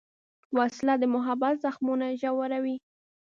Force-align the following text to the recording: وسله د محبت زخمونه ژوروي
وسله 0.57 0.95
د 0.99 1.03
محبت 1.15 1.55
زخمونه 1.65 2.05
ژوروي 2.21 2.77